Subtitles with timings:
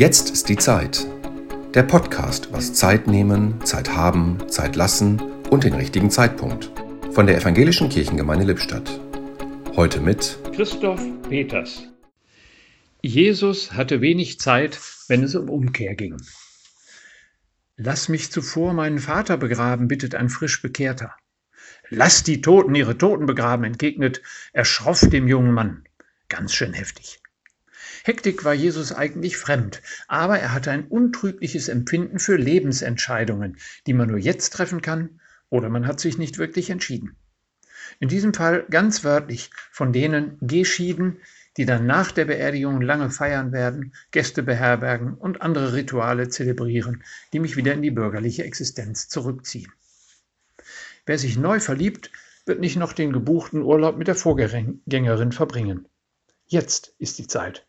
[0.00, 1.06] Jetzt ist die Zeit.
[1.74, 5.20] Der Podcast was Zeit nehmen, Zeit haben, Zeit lassen
[5.50, 6.72] und den richtigen Zeitpunkt.
[7.12, 8.98] Von der Evangelischen Kirchengemeinde Lippstadt.
[9.76, 11.86] Heute mit Christoph Peters.
[13.02, 16.16] Jesus hatte wenig Zeit, wenn es um Umkehr ging.
[17.76, 21.14] Lass mich zuvor meinen Vater begraben, bittet ein frisch Bekehrter.
[21.90, 24.22] Lass die Toten ihre Toten begraben, entgegnet
[24.54, 25.84] er schroff dem jungen Mann.
[26.30, 27.20] Ganz schön heftig.
[28.04, 34.08] Hektik war Jesus eigentlich fremd, aber er hatte ein untrügliches Empfinden für Lebensentscheidungen, die man
[34.08, 35.20] nur jetzt treffen kann
[35.50, 37.16] oder man hat sich nicht wirklich entschieden.
[37.98, 41.18] In diesem Fall ganz wörtlich von denen geschieden,
[41.56, 47.40] die dann nach der Beerdigung lange feiern werden, Gäste beherbergen und andere Rituale zelebrieren, die
[47.40, 49.72] mich wieder in die bürgerliche Existenz zurückziehen.
[51.04, 52.12] Wer sich neu verliebt,
[52.46, 55.88] wird nicht noch den gebuchten Urlaub mit der Vorgängerin verbringen.
[56.46, 57.66] Jetzt ist die Zeit.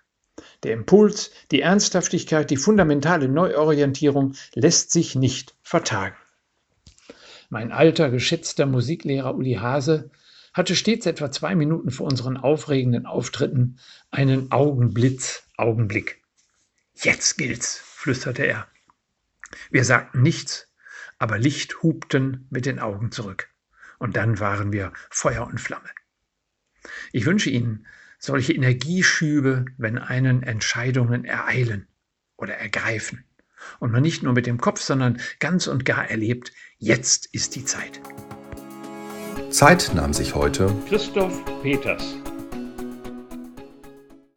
[0.63, 6.15] Der Impuls, die Ernsthaftigkeit, die fundamentale Neuorientierung lässt sich nicht vertagen.
[7.49, 10.09] Mein alter, geschätzter Musiklehrer Uli Hase
[10.53, 13.79] hatte stets etwa zwei Minuten vor unseren aufregenden Auftritten
[14.09, 16.21] einen Augenblitz-Augenblick.
[16.95, 18.67] Jetzt gilt's, flüsterte er.
[19.69, 20.67] Wir sagten nichts,
[21.19, 23.49] aber Licht hupten mit den Augen zurück.
[23.99, 25.89] Und dann waren wir Feuer und Flamme.
[27.11, 27.85] Ich wünsche Ihnen
[28.21, 31.87] solche Energieschübe, wenn einen Entscheidungen ereilen
[32.37, 33.25] oder ergreifen
[33.79, 37.65] und man nicht nur mit dem Kopf, sondern ganz und gar erlebt, jetzt ist die
[37.65, 37.99] Zeit.
[39.49, 42.15] Zeit nahm sich heute Christoph Peters.